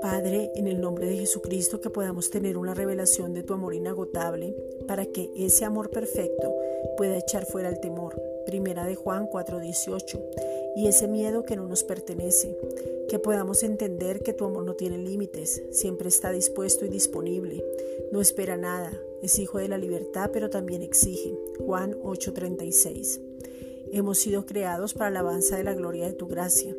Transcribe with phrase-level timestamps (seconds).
[0.00, 4.54] Padre, en el nombre de Jesucristo, que podamos tener una revelación de tu amor inagotable,
[4.86, 6.54] para que ese amor perfecto
[6.96, 8.20] pueda echar fuera el temor.
[8.46, 10.20] Primera de Juan 4:18.
[10.76, 12.56] Y ese miedo que no nos pertenece,
[13.08, 17.64] que podamos entender que tu amor no tiene límites, siempre está dispuesto y disponible,
[18.12, 18.92] no espera nada,
[19.22, 21.36] es hijo de la libertad, pero también exige.
[21.64, 23.20] Juan 8:36.
[23.92, 26.74] Hemos sido creados para la alabanza de la gloria de tu gracia.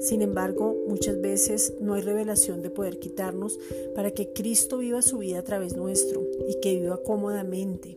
[0.00, 3.58] Sin embargo, muchas veces no hay revelación de poder quitarnos
[3.94, 7.96] para que Cristo viva su vida a través nuestro y que viva cómodamente,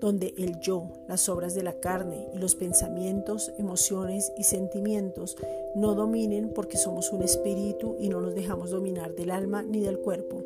[0.00, 5.36] donde el yo, las obras de la carne y los pensamientos, emociones y sentimientos
[5.74, 9.98] no dominen porque somos un espíritu y no nos dejamos dominar del alma ni del
[9.98, 10.42] cuerpo.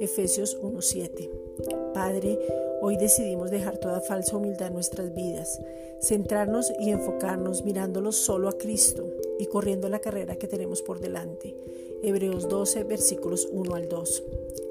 [0.00, 1.92] Efesios 1.7.
[1.92, 2.38] Padre,
[2.80, 5.60] hoy decidimos dejar toda falsa humildad en nuestras vidas,
[6.00, 9.06] centrarnos y enfocarnos mirándolo solo a Cristo
[9.38, 11.54] y corriendo la carrera que tenemos por delante.
[12.02, 14.22] Hebreos 12, versículos 1 al 2.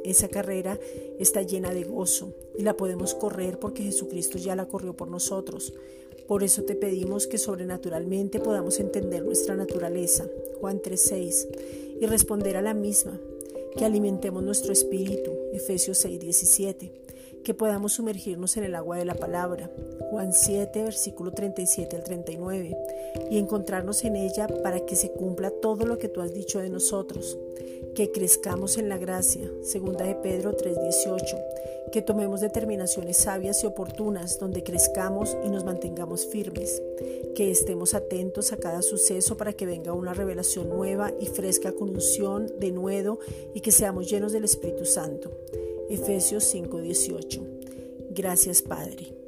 [0.04, 0.80] Esa carrera
[1.20, 5.74] está llena de gozo y la podemos correr porque Jesucristo ya la corrió por nosotros.
[6.28, 10.28] Por eso te pedimos que sobrenaturalmente podamos entender nuestra naturaleza,
[10.60, 11.48] Juan 3:6,
[12.02, 13.20] y responder a la misma,
[13.78, 16.92] que alimentemos nuestro espíritu, Efesios 6:17,
[17.46, 19.70] que podamos sumergirnos en el agua de la palabra,
[20.10, 22.76] Juan 7, versículo 37 al 39,
[23.30, 26.70] y encontrarnos en ella para que se cumpla todo lo que tú has dicho de
[26.70, 27.38] nosotros,
[27.94, 31.38] que crezcamos en la gracia, segunda de Pedro 3:18,
[31.92, 36.82] que tomemos determinaciones sabias y oportunas donde crezcamos y nos mantengamos firmes,
[37.36, 41.90] que estemos atentos a cada suceso para que venga una revelación nueva y fresca con
[41.90, 43.20] unción, denuedo
[43.54, 45.30] y que seamos llenos del Espíritu Santo.
[45.90, 47.42] Efesios 5:18.
[48.12, 49.25] Gracias Padre.